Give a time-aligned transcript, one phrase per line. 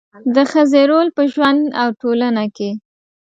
[0.35, 2.69] د ښځې رول په ژوند او ټولنه کې